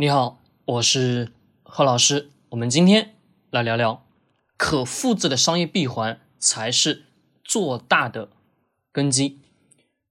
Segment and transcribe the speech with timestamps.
[0.00, 1.32] 你好，我是
[1.64, 2.30] 何老师。
[2.50, 3.16] 我们今天
[3.50, 4.06] 来聊聊
[4.56, 7.06] 可复制的商业闭环才是
[7.42, 8.28] 做大的
[8.92, 9.40] 根基。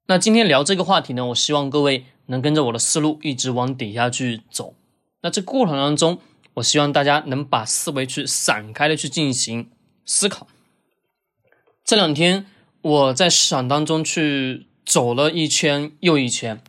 [0.08, 4.74] 那今天聊这个话题呢，我希望各位能跟着我的思路一直往底下去走。
[5.22, 6.20] 那这过程当中，
[6.56, 9.72] 我希望大家能把思维去散开的去进行
[10.06, 10.48] 思考。
[11.86, 12.46] 这两天
[12.82, 16.62] 我在市场当中去走了一圈又一圈，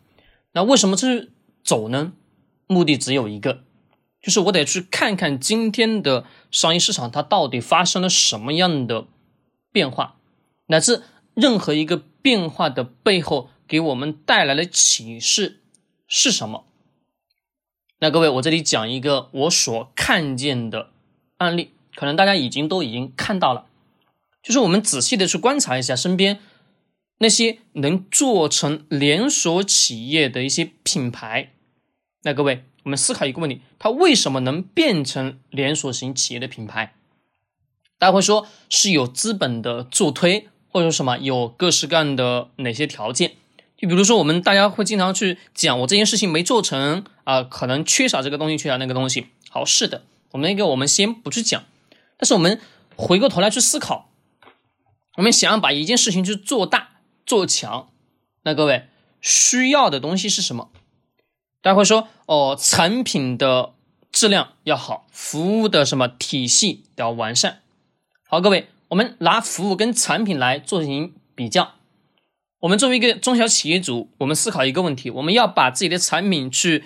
[0.52, 1.32] 那为什么去
[1.64, 2.12] 走呢？
[2.68, 3.64] 目的只有一个，
[4.22, 9.06] 就是我得去看看今天的商业市场它到底发生了什么样的
[9.72, 10.16] 变化，
[10.66, 11.02] 乃至
[11.34, 15.60] 任何一个变化的背后给我们带来的启示
[16.06, 16.66] 是什么。
[18.00, 20.90] 那各位，我这里讲一个我所看见的
[21.38, 23.66] 案例，可能大家已经都已经看到了，
[24.42, 26.38] 就是我们仔细的去观察一下身边
[27.18, 31.54] 那些能做成连锁企业的一些品牌。
[32.22, 36.94] 那各位，我们思考一个问题：它为什么能变成连锁型企业的品牌？
[37.98, 43.36] 大家会说是有资本的助推，或者说什么有各式各样的哪些条件？
[43.76, 49.28] 就比如说，我们大家会经常去讲，我这件事情没做成啊，可能缺少这个东西，缺少那个东西。
[49.50, 51.64] 好，是的，我们那个我们先不去讲，
[52.16, 52.60] 但是我们
[52.96, 54.10] 回过头来去思考，
[55.16, 56.90] 我们想要把一件事情去做大
[57.24, 57.90] 做强，
[58.42, 58.88] 那各位
[59.20, 60.70] 需要的东西是什么？
[61.60, 63.72] 大家会说哦，产品的
[64.12, 67.62] 质量要好，服务的什么体系要完善。
[68.28, 71.74] 好，各位，我们拿服务跟产品来做进行比较。
[72.60, 76.84] 我们作为一个中小企业主，我们思考一个问题：我们要把自己的产品去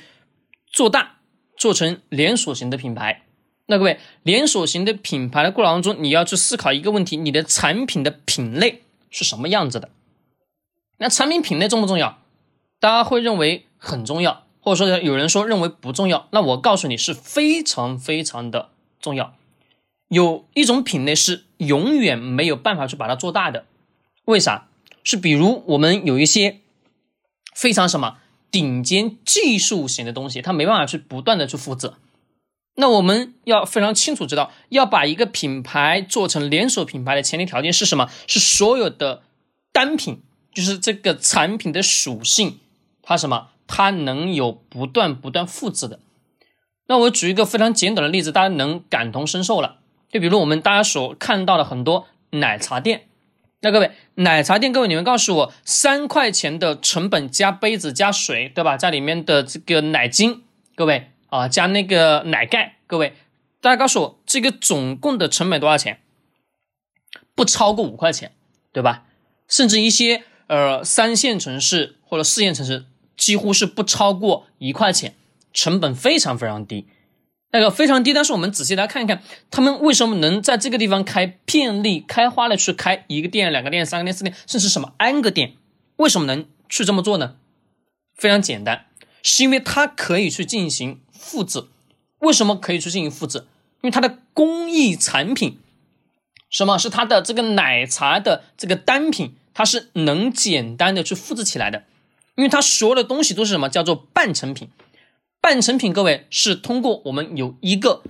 [0.70, 1.16] 做大，
[1.56, 3.22] 做成连锁型的品牌。
[3.66, 9.90] 那各位，连锁型的品牌的过程当中，你要去思考一个问题：你的产品的品类是什么样子的？
[10.98, 12.18] 那产品品类重不重要？
[12.80, 14.44] 大家会认为很重要。
[14.62, 19.34] 或者说有人说认为不重要，那我告诉你是非常非常的重要。
[20.08, 23.66] 有一种品类是永远没有办法去把它做大的，
[24.26, 24.68] 为啥？
[25.02, 26.60] 是比如我们有一些
[27.54, 28.18] 非常什么
[28.52, 31.94] 顶尖技术型的东西，它没办法去不断的去复制。
[32.76, 38.08] 那我们要非常清楚知道，要把一个品牌做成连锁品牌的前提条件是什么？
[38.28, 39.22] 是所有的
[39.72, 40.22] 单品，
[40.54, 42.60] 就是这个产品的属性，
[43.02, 43.48] 它什么？
[43.74, 45.98] 它能有不断不断复制的，
[46.88, 49.78] 那我举一个非常简短的例子，大家能感同身受了。
[50.10, 53.06] 就比如我们大家所看到的很多奶茶店，
[53.62, 58.76] 那各位奶茶店，各位你们告诉我，三块钱的成本加杯子加水，对吧？
[58.76, 60.42] 加里面的这个奶精，
[60.74, 63.14] 各位啊，加那个奶盖，各位
[63.62, 66.00] 大家告诉我，这个总共的成本多少钱？
[67.34, 68.32] 不超过五块钱，
[68.70, 69.04] 对吧？
[69.48, 72.84] 甚至一些呃三线城市或者四线城市。
[73.22, 75.14] 几乎是不超过一块钱，
[75.52, 76.88] 成本非常非常低，
[77.52, 78.12] 那个非常低。
[78.12, 85.52] 但是我们仔细来看一看，他们为什么能在这个地方开遍地开花的去开一个店、两个店、三个店、四店，甚至什么 N 个店？
[85.98, 87.36] 为什么能去这么做呢？
[88.16, 88.86] 非常简单，
[89.22, 91.66] 是因为它可以去进行复制。
[92.18, 93.46] 为什么可以去进行复制？
[93.82, 95.60] 因为它的工艺产品，
[96.50, 101.84] 什么是它的这个奶茶的这个单品，它是能简单的去复制起来的。
[102.34, 104.68] 因为它所有的东西都是什么叫做半成品？
[105.40, 108.02] 半成品，各位是通过我们有一个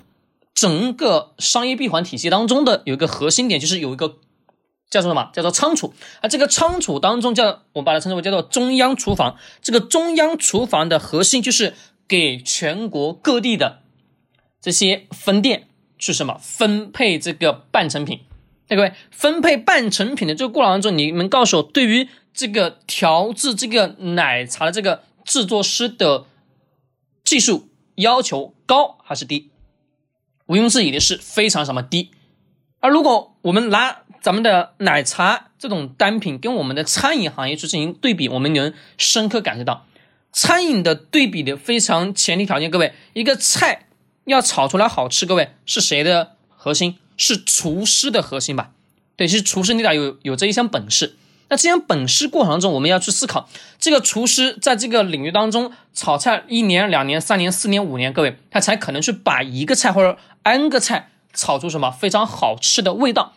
[0.54, 4.18] 整个商业闭环体系当中的有一个核心点，就是有一个
[4.90, 6.28] 叫做什么叫做仓储啊？
[6.28, 9.38] 这个仓储当中叫我把它称之为叫做中央厨房。
[9.60, 11.74] 这个中央厨房的核心就是
[12.06, 13.80] 给全国各地的
[14.60, 15.68] 这些分店
[15.98, 18.20] 去什么分配这个半成品？
[18.68, 22.08] 各位分配半成品的这个过程当中，你们告诉我对于。
[22.32, 26.26] 这个调制这个奶茶的这个制作师的
[27.24, 29.50] 技术要求高还是低？
[30.46, 32.10] 毋庸置疑的是非常什么低。
[32.80, 39.86] 而如果我们拿咱们的奶茶这种单品跟我们的餐饮行业去进行对比，我们能深刻感受到
[40.32, 42.70] 餐饮的对比的非常前提条件。
[42.70, 43.86] 各位，一个菜
[44.24, 46.98] 要炒出来好吃，各位是谁的核心？
[47.16, 48.72] 是厨师的核心吧？
[49.16, 51.16] 对，是厨师，你得有有这一项本事。
[51.52, 53.46] 那既然本事过程中，我们要去思考，
[53.78, 63.34] 这个厨师在这个领域当中炒菜一年、两年、三年、四年、五年，各位他才可能去把一个菜或者 n 个菜炒出什么非常好吃的味道，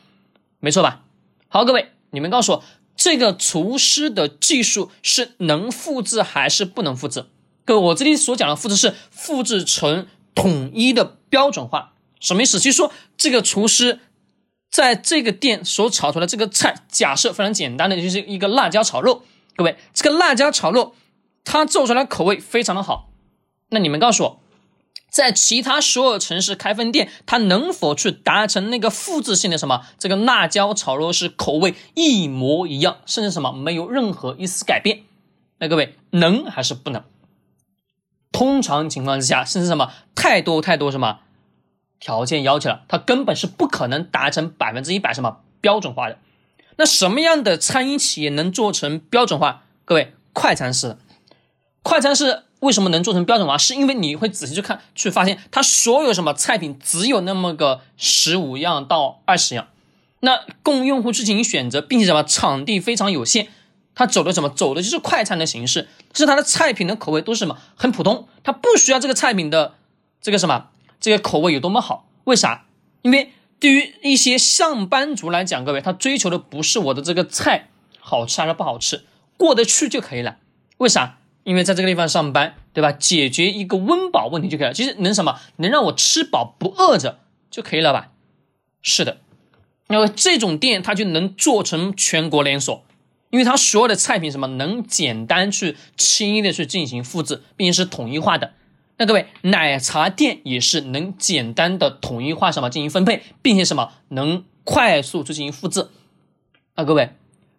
[0.62, 1.02] 没错吧？
[1.50, 2.64] 好，各位你们告诉我，
[2.96, 7.26] 这个厨师的技术是能复制还是不能复制？
[7.66, 11.92] 各位，我这里所讲的复制是复制成统一的标准化，
[12.22, 12.62] 什么意思？
[12.62, 14.00] 其实说这个厨师。
[14.76, 19.24] 在这个店所炒出来这个菜，假设非常简单的，就是一个辣椒炒肉。
[19.56, 20.94] 各位，这个辣椒炒肉，
[21.46, 23.10] 它做出来口味非常的好。
[23.70, 24.42] 那你们告诉我，
[25.10, 29.86] 在其他所有城市开分店，它能否去达成那个复制性的什么？
[29.98, 35.04] 这个辣椒炒肉是口味一模一样，甚至什么没有任何一丝改变？
[35.60, 37.02] 那各位能还是不能？
[38.34, 41.20] 通常情况之下，甚至什么太多太多什么
[42.00, 46.18] 条件要求了，它根本是不可能达成百分之一百什么标准化的。
[46.78, 49.64] 那什么样的餐饮企业能做成标准化？
[49.86, 50.98] 各位，快餐式的，
[51.82, 52.44] 快餐式。
[52.62, 53.58] 为什么能做成标准化？
[53.60, 59.68] 是因为你会仔细去看，去发现它所有什么菜品只有那么个十五样到二十样，
[60.22, 63.50] 那供用户去进行选择，并且什么场地非常有限，
[63.94, 69.76] 它走的什么走的就是快餐的形式，就是它的菜品的口味都是什么很普通，它不需要这个菜品的
[70.20, 70.70] 这个什么
[71.00, 72.66] 这个口味有多么好，为啥？
[73.02, 77.70] 因为对于一些上班族来讲，各位他追求的不是我的这个菜
[78.00, 79.06] 好吃还是不好吃，
[79.38, 80.38] 过得去就可以了，
[80.78, 81.18] 为啥？
[81.44, 82.92] 因为在这个地方上班，对吧？
[82.92, 84.74] 解决一个温饱问题就可以了。
[84.74, 85.40] 其实能什么？
[85.58, 87.20] 能让我吃饱不饿着
[87.52, 88.10] 就可以了吧？
[88.82, 89.18] 是的，
[89.90, 92.84] 因为这种店它就能做成全国连锁，
[93.30, 98.54] 因为它所有的菜品什么能简单去轻易的去进行复制，并且是统一化的。
[98.98, 105.90] 那各位，奶茶店也是能简单的统一化什么进行分配，并且什么能快速去进行复制。
[106.76, 107.12] 啊，各位。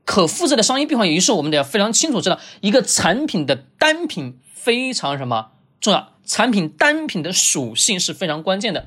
[0.07, 5.51] 可复制的商业闭环，也就是我们得要非常清楚知道，一个产品的单品非常什么
[5.81, 8.87] 重要，产品单品的属性是非常关键的。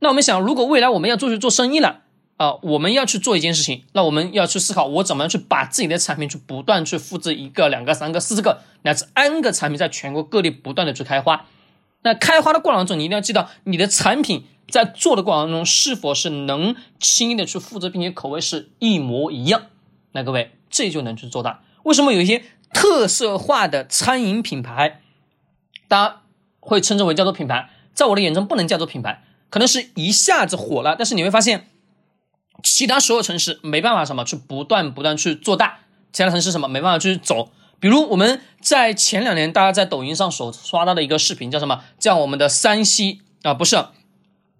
[0.00, 2.02] 那我们想，如果未来我们要做去做生意了
[2.36, 11.46] 啊，我们要去做一件事情，那我们要去思考，我怎么样去把自己的产品去不断去复制一个、两个、三个、四个乃至 N 个产品，在全国各地不断的去开花。
[12.04, 19.62] 那开花的过程中，你一定要记到，你的产品在做的过程中是否是能轻易的去复制，并且口味是一模一样。
[20.12, 21.62] 那各位，这就能去做大。
[21.82, 25.00] 为什么有一些特色化的餐饮品牌，
[25.88, 26.20] 大家
[26.60, 27.70] 会称之为叫做品牌？
[27.94, 30.94] 在我的眼中，不能叫做品牌，可能是一下子火了。
[30.96, 31.70] 但是你会发现，
[32.62, 35.78] 其他所有城市没办法什么去不断不断去做大，
[36.12, 37.50] 其他城市什么没办法去走。
[37.80, 41.82] 比如我们在前两年，大家在抖音上所刷到的一个视频叫什么？
[41.98, 43.76] 叫我们的山西啊，不是，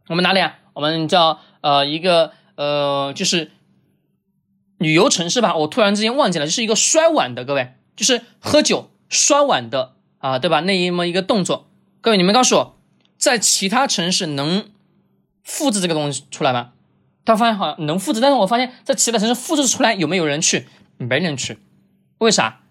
[0.08, 0.58] 我们哪里啊？
[0.75, 3.50] 我们叫呃一个呃就是。
[4.76, 10.60] 旅游城市吧，我突然之间忘记了，就是一个摔碗的，各位，就是喝酒摔碗的啊，对吧？
[10.60, 11.70] 那么一个动作，
[12.00, 12.76] 各位，你们告诉我，
[13.17, 14.69] 在其他城市能
[15.44, 16.72] 复制这个东西出来吗？
[17.25, 20.67] 他发现好像能复制，但是我发现，在其他城市复制出来有没有人去？
[20.99, 21.56] 没人去，
[22.19, 22.63] 为啥？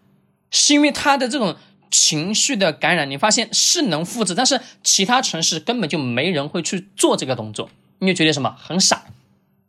[0.53, 1.57] 是因为他的这种
[1.91, 7.69] 情绪的感染，你发现是能复制，但是其他城市根本就没人会去做这个动作，
[7.99, 9.03] 你就觉得什么很傻，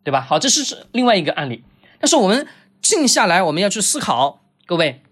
[0.04, 0.20] 对吧？
[0.20, 1.64] 好，这是是另外一个案例。
[1.98, 2.46] 但是我们
[2.80, 5.02] 静下来，我们要去思考，各位，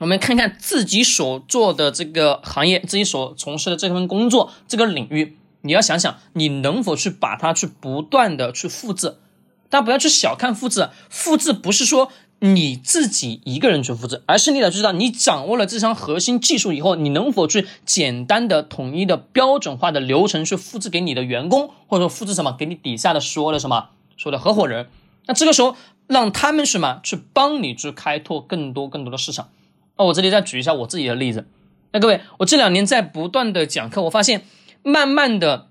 [0.00, 9.18] 我们看看自己所做的这个行业，自己所从事的这份工作这个领域，你要想想，你能否去把它去不断的去复制？
[9.68, 24.88] 大家不要去小看复制，复制不是说你自己一个人去复制，而是你得知道，你掌握了这项核心技术以后，你能否去简单的、统一的、标准化的流程去复制给你的员工，或者说复制什么给你底下的所有的什么所有的合伙人？
[25.26, 25.76] 那这个时候。
[26.06, 29.48] 让他们什么去帮你去开拓更多更多的市场？
[29.96, 31.46] 那我这里再举一下我自己的例子。
[31.92, 34.44] 那各位，我这两年在不断的讲课，我发现
[34.82, 35.68] 慢慢的，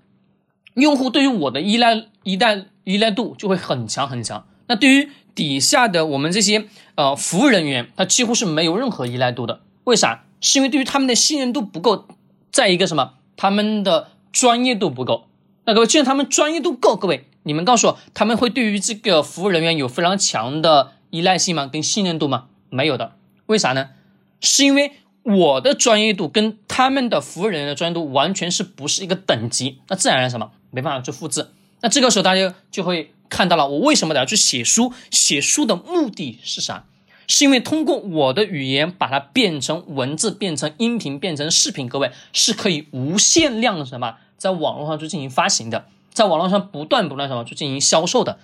[0.74, 4.44] 用户对于我的依赖依赖依赖度就会很强很强。
[4.66, 9.60] 那对于底下的我们这些呃服务人员，他几乎是没有任何依赖度的。
[9.84, 10.24] 为啥？
[10.40, 12.06] 是因为对于他们的信任度不够，
[12.52, 15.26] 再一个什么，他们的专业度不够。
[15.64, 17.26] 那各位，既然他们专业度够，各位。
[17.46, 21.66] 你们告诉我，他们会对于这个服务人员有非常强的依赖性吗？
[21.66, 22.46] 跟信任度吗？
[22.70, 23.16] 没有的。
[23.46, 23.90] 为啥呢？
[24.40, 29.78] 是因为我的专业度跟他们的服务人员的专业度完全是不是一个等级？
[29.88, 31.48] 那自然而然什么没办法去复制。
[31.80, 34.92] 那这个时候大家就会看到了，我为什么得要去写书？
[35.10, 36.86] 写书的目的是啥？
[37.26, 45.86] 是因为通过我的语言把它变成文字，变成音频，变成视频，各位是可以无限量的什么在网络上去进行发行的。
[46.12, 48.38] 在网络上不断不断什么去进行销售的，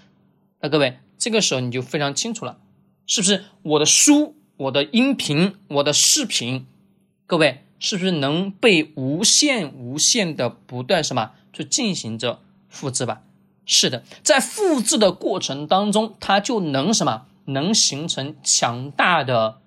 [0.60, 2.58] 那各位这个时候你就非常清楚了，
[3.06, 6.66] 是不是我的书、我的音频、我的视频，
[7.28, 13.22] 各位是不是能被无限无限的不断什么去进行着复制吧？
[13.72, 19.58] 是的，在复制的过程当中，它就能什么能形成强大的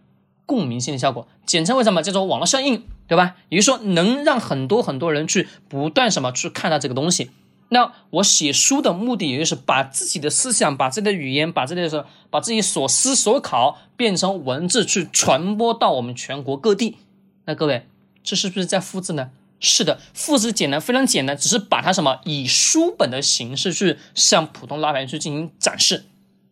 [0.45, 3.37] 共鸣性的效果，简称为什么叫做网络效应，对吧？
[3.47, 7.31] 也就是说能让很多很多人去不断什么去看到这个东西。
[7.69, 16.97] 那我写书的目的，也就是把自己的思想、把自己的语言、把自己的、把自己所思所考变成文字，去传播到我们全国各地。
[17.45, 17.87] 那各位，
[18.21, 19.31] 这是不是在复制呢？
[19.65, 26.03] 是的，复制简单，非常简单，只是把它什么以书本的形式去向普通老百姓去进行展示。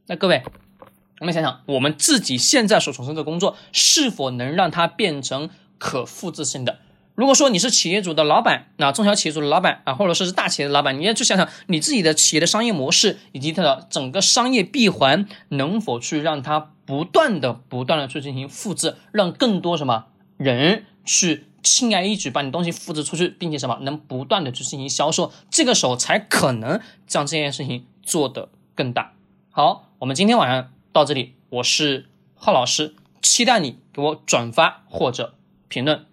[0.08, 0.42] 那各位，
[1.20, 6.80] 我们想想，我们自己现在所从事的工作是否能让它变成可复制性的？
[7.14, 20.06] 如果说你是企业主的老板，那中小企业主的老板啊，或者说是大企业的老板，你要去想想你自己的企业的商业模式以及它的整个商业闭环能否去让它不断的、不断的去进行复制，让更多什么
[20.38, 21.48] 人去。
[21.64, 29.14] 轻而易举把你东西复制出去，并且什么能不断的去进行销售，这个时候才可能将这件事情做得更大。
[29.52, 35.36] 好，我们今天晚上到这里，我是浩老师，期待你给我转发或者
[35.68, 36.06] 评论。